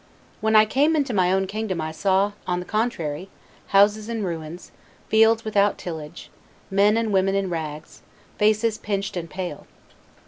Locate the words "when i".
0.39-0.65